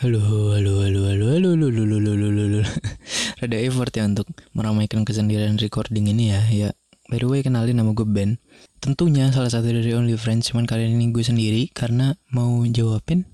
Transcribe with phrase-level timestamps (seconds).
[0.00, 0.16] Halo,
[0.56, 2.60] halo, halo, halo, halo, halo, halo, halo, halo, halo.
[3.44, 6.40] Rada effort ya untuk meramaikan kesendirian recording ini ya.
[6.48, 6.68] Ya,
[7.12, 8.40] by the way kenalin nama gue Ben.
[8.80, 13.28] Tentunya salah satu dari Only Friends, cuman kali ini gue sendiri karena mau jawabin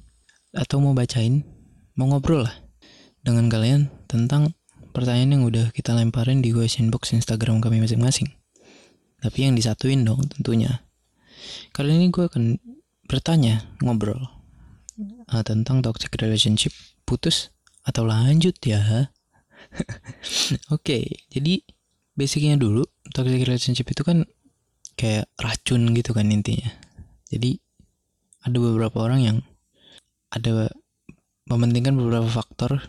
[0.59, 1.47] atau mau bacain,
[1.95, 2.57] mau ngobrol lah
[3.23, 4.51] dengan kalian tentang
[4.91, 8.27] pertanyaan yang udah kita lemparin di question box Instagram kami masing-masing.
[9.23, 10.83] Tapi yang disatuin dong tentunya.
[11.71, 12.59] Kali ini gue akan
[13.07, 14.36] bertanya, ngobrol
[15.31, 16.73] uh, tentang toxic relationship
[17.09, 17.53] putus
[17.87, 19.13] atau lanjut ya?
[20.75, 21.61] Oke jadi
[22.17, 24.25] basicnya dulu toxic relationship itu kan
[24.97, 26.73] kayak racun gitu kan intinya.
[27.29, 27.61] Jadi
[28.43, 29.39] ada beberapa orang yang
[30.33, 30.73] ada
[31.47, 32.83] mementingkan beberapa faktor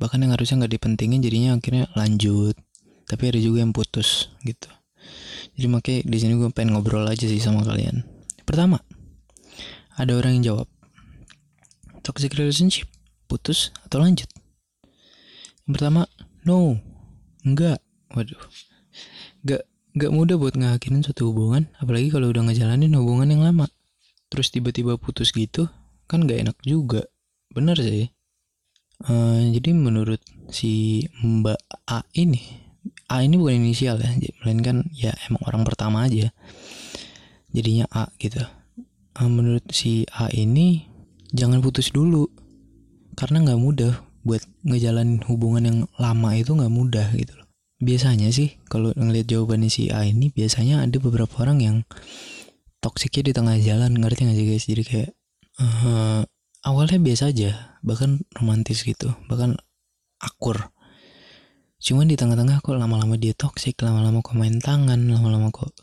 [0.00, 2.54] bahkan yang harusnya nggak dipentingin jadinya akhirnya lanjut.
[3.06, 4.70] Tapi ada juga yang putus gitu.
[5.58, 8.06] Jadi makanya di sini gue pengen ngobrol aja sih sama kalian.
[8.46, 8.80] Pertama
[9.98, 10.68] ada orang yang jawab
[12.02, 12.90] toxic relationship?
[13.30, 14.28] Putus atau lanjut?
[15.64, 16.10] Yang pertama
[16.44, 16.76] no.
[17.46, 17.80] Enggak
[18.12, 18.38] waduh.
[19.42, 19.62] Enggak
[19.94, 23.70] enggak mudah buat ngakinin suatu hubungan apalagi kalau udah ngejalanin hubungan yang lama.
[24.28, 25.70] Terus tiba-tiba putus gitu
[26.10, 27.08] kan gak enak juga.
[27.48, 28.12] Bener sih.
[29.02, 31.58] Uh, jadi menurut si Mbak
[31.90, 32.62] A ini
[33.12, 34.10] A ini bukan inisial ya
[34.42, 36.32] melainkan ya emang orang pertama aja.
[37.52, 38.40] Jadinya A gitu.
[39.12, 40.88] Uh, menurut si A ini
[41.32, 42.28] jangan putus dulu.
[43.12, 43.92] Karena nggak mudah
[44.24, 47.48] buat ngejalanin hubungan yang lama itu nggak mudah gitu loh.
[47.82, 51.76] Biasanya sih kalau ngeliat jawabannya si A ini biasanya ada beberapa orang yang
[52.78, 54.64] toksiknya di tengah jalan ngerti nggak sih guys?
[54.70, 55.10] Jadi kayak
[55.58, 56.22] uh,
[56.62, 59.58] awalnya biasa aja bahkan romantis gitu bahkan
[60.22, 60.70] akur.
[61.82, 65.74] Cuman di tengah-tengah kok lama-lama dia toksik lama-lama kok main tangan lama-lama kok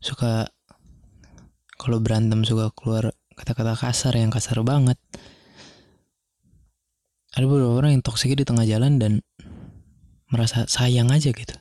[0.00, 0.48] suka
[1.76, 5.00] kalau berantem suka keluar kata-kata kasar yang kasar banget.
[7.32, 9.12] Ada beberapa orang yang toksiknya di tengah jalan dan
[10.28, 11.56] merasa sayang aja gitu.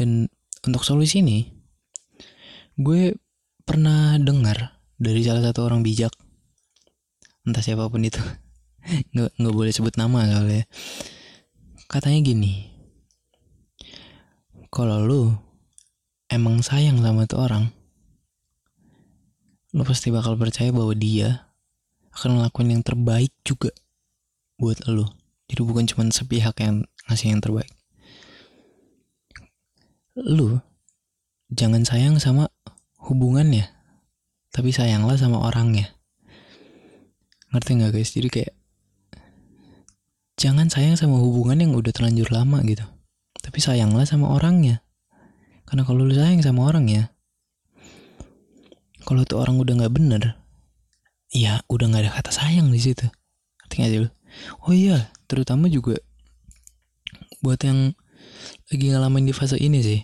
[0.00, 0.32] Dan
[0.64, 1.52] untuk solusi ini
[2.80, 3.20] gue
[3.68, 6.16] pernah dengar dari salah satu orang bijak.
[7.44, 8.22] Entah siapa pun itu.
[9.12, 10.64] Nggak nggak boleh sebut nama soalnya.
[11.84, 12.70] Katanya gini
[14.70, 15.22] kalau lu
[16.30, 17.74] emang sayang sama tuh orang
[19.70, 21.50] lo pasti bakal percaya bahwa dia
[22.18, 23.70] akan ngelakuin yang terbaik juga
[24.58, 25.14] buat lo.
[25.50, 27.70] Jadi bukan cuma sepihak yang ngasih yang terbaik.
[30.18, 30.58] Lu
[31.50, 32.50] jangan sayang sama
[32.98, 33.66] hubungannya,
[34.50, 35.90] tapi sayanglah sama orangnya.
[37.50, 38.14] Ngerti nggak guys?
[38.14, 38.54] Jadi kayak
[40.38, 42.86] jangan sayang sama hubungan yang udah terlanjur lama gitu.
[43.38, 44.82] Tapi sayanglah sama orangnya.
[45.66, 47.14] Karena kalau lu sayang sama orangnya,
[49.10, 50.38] kalau tuh orang udah nggak bener
[51.34, 53.10] ya udah nggak ada kata sayang di situ.
[53.66, 54.00] Ngerti gak sih
[54.66, 55.98] oh iya terutama juga
[57.42, 57.98] buat yang
[58.70, 60.00] lagi ngalamin di fase ini sih.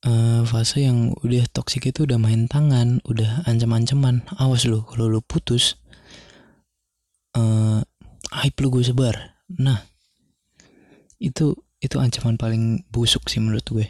[0.00, 4.22] Uh, fase yang udah toksik itu udah main tangan udah ancam-ancaman.
[4.38, 5.80] Awas lo kalau lo putus
[7.34, 7.82] uh,
[8.30, 9.34] hype lu gue sebar.
[9.58, 9.82] Nah
[11.18, 13.86] itu itu ancaman paling busuk sih menurut gue.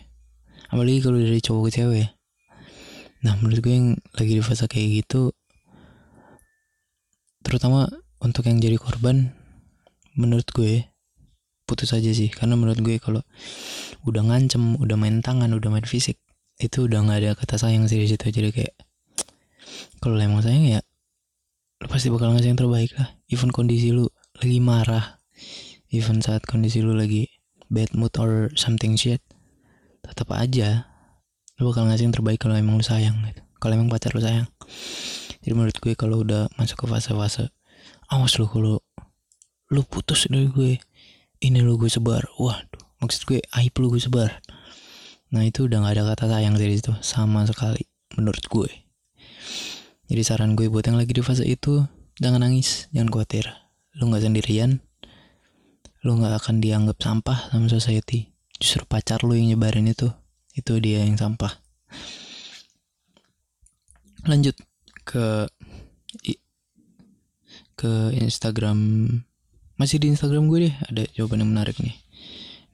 [0.70, 2.19] Apalagi kalau dari cowok ke cewek
[3.20, 5.32] Nah menurut gue yang lagi di fase kayak gitu
[7.44, 7.88] Terutama
[8.20, 9.32] untuk yang jadi korban
[10.16, 10.90] Menurut gue
[11.70, 12.26] putus aja sih.
[12.34, 13.22] Karena menurut gue kalau
[14.02, 16.18] udah ngancem, udah main tangan, udah main fisik
[16.58, 18.26] Itu udah gak ada kata sayang sih di situ.
[18.26, 18.74] Jadi kayak
[20.02, 20.80] kalau emang sayang ya
[21.80, 23.14] Lu pasti bakal ngasih yang terbaik lah.
[23.30, 24.10] Even kondisi lu
[24.42, 25.22] lagi marah
[25.94, 27.30] Even saat kondisi lu lagi
[27.70, 29.22] bad mood or something shit
[30.02, 30.89] Tetap aja
[31.60, 33.44] lu bakal ngasih yang terbaik kalau emang lu sayang gitu.
[33.60, 34.48] Kalau emang pacar lu sayang.
[35.44, 37.52] Jadi menurut gue kalau udah masuk ke fase-fase
[38.08, 38.80] awas lu kalau
[39.68, 40.80] lu putus dari gue
[41.44, 42.24] ini lu gue sebar.
[42.40, 44.40] Waduh maksud gue aib lu gue sebar.
[45.36, 47.84] Nah itu udah gak ada kata sayang dari itu sama sekali
[48.16, 48.70] menurut gue.
[50.08, 51.84] Jadi saran gue buat yang lagi di fase itu
[52.16, 53.46] jangan nangis jangan khawatir.
[54.00, 54.80] Lu nggak sendirian
[56.00, 58.32] lu nggak akan dianggap sampah sama society.
[58.56, 60.08] Justru pacar lu yang nyebarin itu
[60.60, 61.50] itu dia yang sampah.
[64.28, 64.54] Lanjut
[65.08, 65.48] ke
[67.80, 68.78] ke Instagram.
[69.80, 71.96] Masih di Instagram gue deh ada jawaban yang menarik nih.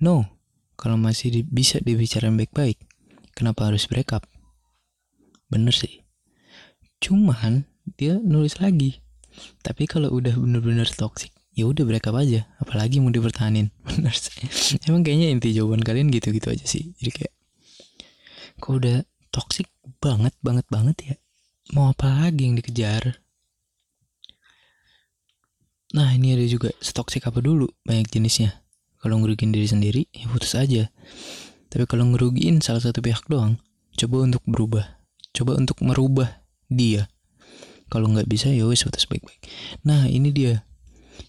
[0.02, 0.26] No
[0.76, 2.76] kalau masih di, bisa dibicarain baik-baik
[3.32, 4.28] kenapa harus break up
[5.46, 6.02] bener sih.
[6.98, 7.64] Cuman
[7.96, 9.00] dia nulis lagi.
[9.62, 13.72] Tapi kalau udah bener-bener toxic ya udah break up aja apalagi mau dipertahanin.
[13.88, 14.44] Bener sih.
[14.84, 16.92] Emang kayaknya inti jawaban kalian gitu-gitu aja sih.
[17.00, 17.32] Jadi kayak
[18.58, 19.68] kok udah toxic
[20.00, 21.14] banget banget banget ya.
[21.74, 23.20] Mau apa lagi yang dikejar?
[25.94, 27.66] Nah ini ada juga toxic apa dulu?
[27.86, 28.62] Banyak jenisnya.
[29.02, 30.90] Kalau ngerugiin diri sendiri ya putus aja.
[31.70, 33.60] Tapi kalau ngerugiin salah satu pihak doang
[33.96, 34.84] coba untuk berubah.
[35.32, 37.08] Coba untuk merubah dia.
[37.88, 39.40] Kalau nggak bisa ya wes putus baik-baik.
[39.86, 40.62] Nah ini dia.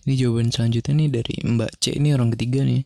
[0.04, 1.96] Ini jawaban selanjutnya nih dari Mbak C.
[1.96, 2.84] Ini orang ketiga nih.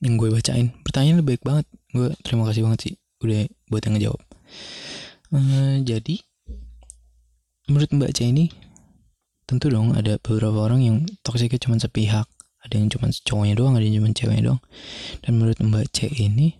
[0.00, 0.66] Yang gue bacain.
[0.84, 2.94] Pertanyaan baik banget gue terima kasih banget sih
[3.24, 4.22] udah buat yang ngejawab.
[5.28, 6.16] Uh, jadi
[7.68, 8.48] menurut Mbak C ini
[9.48, 12.28] tentu dong ada beberapa orang yang toksiknya cuma sepihak.
[12.58, 14.62] Ada yang cuma cowoknya doang ada yang cuma ceweknya doang.
[15.24, 16.56] Dan menurut Mbak C ini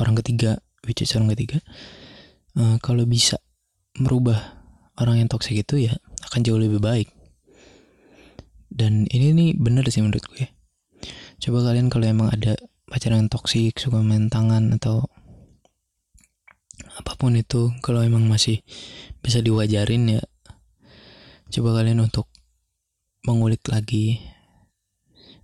[0.00, 1.60] orang ketiga which is orang ketiga
[2.56, 3.36] uh, kalau bisa
[4.00, 4.60] merubah
[5.00, 5.94] orang yang toksik itu ya
[6.30, 7.12] akan jauh lebih baik.
[8.70, 10.46] Dan ini nih bener sih menurut gue.
[11.40, 12.54] Coba kalian kalau emang ada
[12.90, 15.06] pacar yang toksik suka main tangan atau
[16.98, 18.66] apa pun itu kalau emang masih
[19.22, 20.22] bisa diwajarin ya
[21.50, 22.30] coba kalian untuk
[23.26, 24.22] mengulik lagi.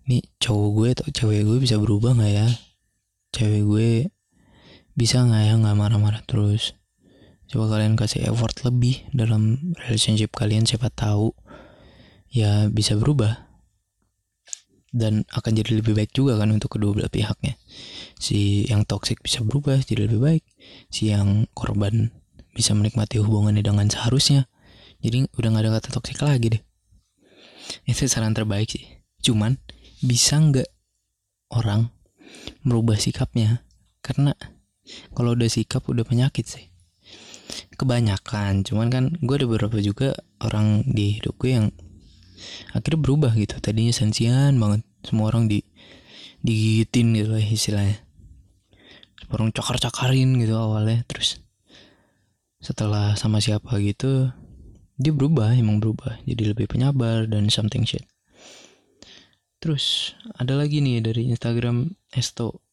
[0.06, 2.48] Nih cowok gue atau cewek gue bisa berubah nggak ya?
[3.34, 3.90] Cewek gue
[4.94, 6.78] bisa nggak ya nggak marah-marah terus?
[7.50, 11.34] Coba kalian kasih effort lebih dalam relationship kalian siapa tahu
[12.30, 13.45] ya bisa berubah
[14.96, 17.60] dan akan jadi lebih baik juga kan untuk kedua belah pihaknya.
[18.16, 20.44] Si yang toxic bisa berubah jadi lebih baik.
[20.88, 22.16] Si yang korban
[22.56, 24.48] bisa menikmati hubungannya dengan seharusnya.
[25.04, 26.62] Jadi udah gak ada kata toxic lagi deh.
[27.84, 29.04] Itu saran terbaik sih.
[29.20, 29.60] Cuman
[30.00, 30.70] bisa nggak
[31.52, 31.92] orang
[32.64, 33.66] merubah sikapnya?
[34.00, 34.32] Karena
[35.12, 36.72] kalau udah sikap udah penyakit sih.
[37.76, 38.64] Kebanyakan.
[38.64, 41.66] Cuman kan gue ada beberapa juga orang di hidup gue yang
[42.72, 43.56] akhirnya berubah gitu.
[43.58, 44.82] Tadinya sensian banget.
[45.02, 45.62] Semua orang di
[46.42, 47.98] digigitin gitu lah istilahnya.
[49.32, 51.02] Orang cakar-cakarin gitu awalnya.
[51.10, 51.42] Terus
[52.62, 54.32] setelah sama siapa gitu
[54.96, 56.20] dia berubah emang berubah.
[56.24, 58.04] Jadi lebih penyabar dan something shit.
[59.60, 62.64] Terus ada lagi nih dari Instagram Esto.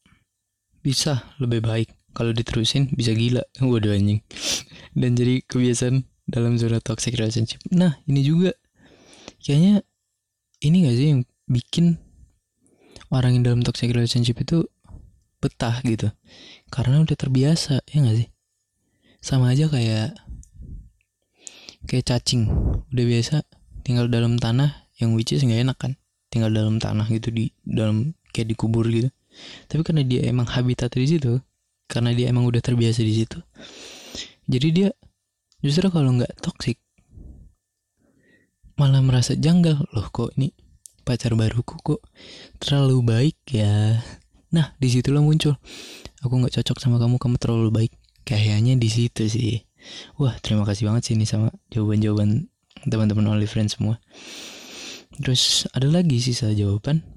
[0.84, 1.90] Bisa lebih baik.
[2.16, 3.44] Kalau diterusin bisa gila.
[3.64, 4.24] Waduh anjing.
[4.96, 7.60] Dan jadi kebiasaan dalam zona toxic relationship.
[7.72, 8.56] Nah ini juga
[9.44, 9.84] kayaknya
[10.64, 12.00] ini gak sih yang bikin
[13.12, 14.64] orang yang dalam toxic relationship itu
[15.44, 16.08] betah gitu.
[16.72, 18.28] Karena udah terbiasa ya gak sih?
[19.20, 20.16] Sama aja kayak
[21.86, 22.48] kayak cacing.
[22.90, 23.36] Udah biasa
[23.84, 25.94] tinggal dalam tanah yang which is nggak enak kan?
[26.32, 29.12] Tinggal dalam tanah gitu di dalam kayak dikubur gitu.
[29.68, 31.44] Tapi karena dia emang habitat di situ
[31.94, 33.38] karena dia emang udah terbiasa di situ
[34.48, 34.90] jadi dia
[35.64, 36.80] justru kalau nggak toxic
[38.84, 39.80] malah merasa janggal.
[39.96, 40.52] Loh kok ini
[41.08, 42.04] pacar baruku kok
[42.60, 44.04] terlalu baik ya?
[44.52, 45.56] Nah di situlah muncul.
[46.20, 47.94] Aku nggak cocok sama kamu kamu terlalu baik.
[48.28, 49.64] Kayaknya di situ sih.
[50.20, 52.52] Wah terima kasih banget sih ini sama jawaban-jawaban
[52.84, 54.04] teman-teman only friends semua.
[55.16, 57.08] Terus ada lagi sisa jawaban.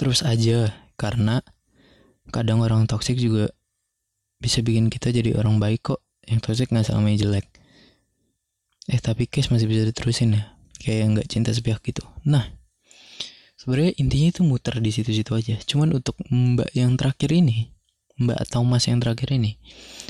[0.00, 1.44] Terus aja karena
[2.32, 3.52] kadang orang toksik juga
[4.40, 6.00] bisa bikin kita jadi orang baik kok.
[6.24, 7.57] Yang toksik nggak sama yang jelek
[8.88, 10.56] eh tapi case masih bisa diterusin ya.
[10.80, 12.02] Kayak nggak cinta sepihak gitu.
[12.24, 12.48] Nah
[13.60, 15.54] sebenarnya intinya itu muter di situ-situ aja.
[15.62, 17.76] Cuman untuk mbak yang terakhir ini
[18.18, 19.60] mbak atau mas yang terakhir ini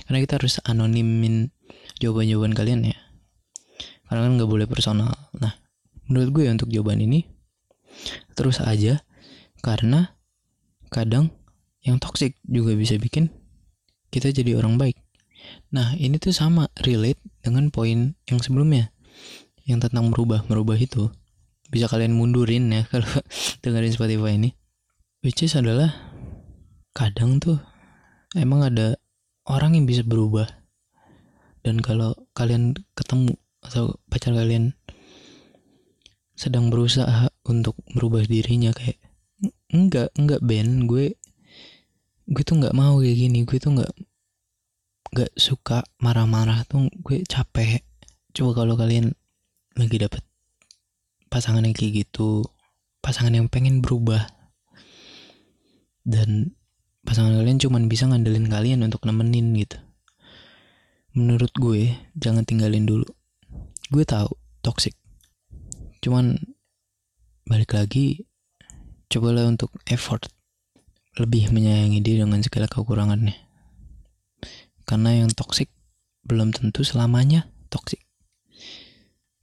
[0.09, 1.53] karena kita harus anonimin
[2.01, 2.99] jawaban-jawaban kalian ya.
[4.09, 5.13] Karena kan nggak boleh personal.
[5.37, 5.53] Nah
[6.09, 7.29] menurut gue untuk jawaban ini
[8.33, 9.03] terus aja
[9.61, 10.17] karena
[10.89, 11.35] kadang
[11.85, 13.29] yang toxic juga bisa bikin
[14.09, 14.97] kita jadi orang baik.
[15.73, 18.93] Nah ini tuh sama relate dengan poin yang sebelumnya
[19.69, 21.13] yang tentang merubah merubah itu.
[21.69, 23.09] Bisa kalian mundurin ya kalau
[23.61, 24.57] dengerin Spotify ini.
[25.21, 25.93] Which is adalah
[26.97, 27.61] kadang tuh
[28.33, 28.97] emang ada
[29.45, 30.49] orang yang bisa berubah.
[31.61, 34.73] Dan kalau kalian ketemu atau pacar kalian
[36.39, 38.97] sedang berusaha untuk merubah dirinya kayak
[39.69, 40.89] enggak enggak Ben.
[40.89, 41.21] Gue
[42.25, 43.45] gue tuh nggak mau kayak gini.
[43.45, 43.93] Gue tuh nggak
[45.13, 47.81] gak suka marah-marah tuh gue capek.
[48.37, 49.17] Coba kalau kalian
[49.79, 50.21] lagi dapet
[51.29, 52.45] pasangan yang kayak gitu
[53.05, 54.27] pasangan yang pengen berubah
[56.03, 56.57] dan
[57.05, 59.79] pasangan kalian cuman bisa ngandelin kalian untuk nemenin gitu.
[61.17, 63.09] Menurut gue jangan tinggalin dulu.
[63.89, 64.29] Gue tahu
[64.61, 64.93] toxic.
[66.05, 66.37] Cuman
[67.49, 68.29] balik lagi
[69.09, 70.29] cobalah untuk effort.
[71.17, 73.48] Lebih menyayangi dia dengan segala kekurangannya
[74.89, 75.69] karena yang toksik
[76.25, 78.01] belum tentu selamanya toksik.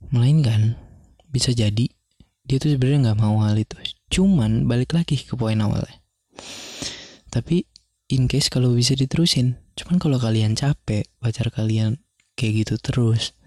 [0.10, 0.74] Melainkan
[1.30, 1.86] bisa jadi
[2.46, 3.78] dia tuh sebenarnya nggak mau hal itu.
[4.10, 6.02] Cuman balik lagi ke poin awalnya.
[7.30, 7.62] Tapi
[8.10, 12.02] in case kalau bisa diterusin, cuman kalau kalian capek pacar kalian
[12.34, 13.38] kayak gitu terus,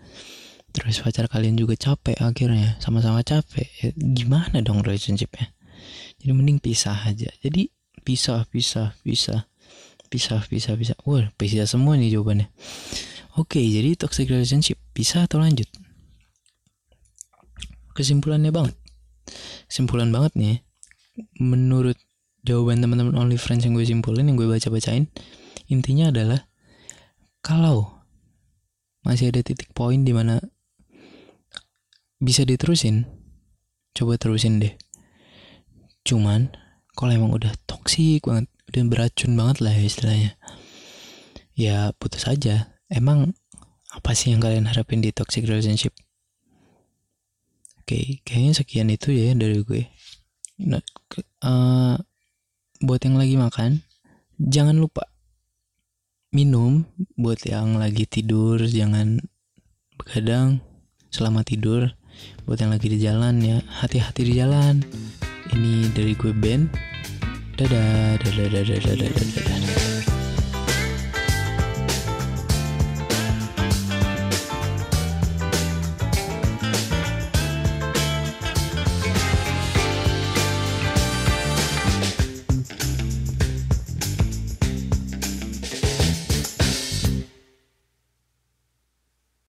[0.73, 5.51] terus pacar kalian juga capek akhirnya sama-sama capek ya, gimana dong relationshipnya
[6.21, 7.71] jadi mending pisah aja jadi
[8.05, 9.49] pisah pisah pisah
[10.09, 12.49] pisah pisah pisah wah pisah semua nih jawabannya.
[13.39, 15.69] Oke jadi toxic relationship pisah atau lanjut?
[17.95, 18.75] Kesimpulannya banget.
[19.69, 20.57] Kesimpulan banget nih
[21.39, 22.01] menurut
[22.43, 25.11] jawaban teman-teman only friends yang gue simpulin yang gue baca-bacain
[25.69, 26.47] intinya adalah
[27.43, 27.99] kalau
[29.03, 30.41] masih ada titik poin di mana
[32.19, 33.07] bisa diterusin
[33.95, 34.75] coba terusin deh.
[36.07, 36.51] Cuman
[36.95, 40.33] kalau emang udah toksik banget udah beracun banget lah ya istilahnya.
[41.57, 42.77] Ya putus aja.
[42.93, 43.33] Emang
[43.89, 45.97] apa sih yang kalian harapin di toxic relationship?
[47.81, 49.89] Oke kayaknya sekian itu ya dari gue.
[50.61, 50.85] Nah,
[51.43, 51.97] uh,
[52.85, 53.81] buat yang lagi makan
[54.37, 55.09] jangan lupa
[56.31, 56.85] minum.
[57.17, 59.17] Buat yang lagi tidur jangan
[59.97, 60.61] begadang.
[61.09, 61.97] Selama tidur.
[62.45, 64.85] Buat yang lagi di jalan ya hati-hati di jalan.
[65.49, 66.69] Ini dari gue Ben
[67.59, 69.98] dadah dadah dadah dadah dadah, dadah.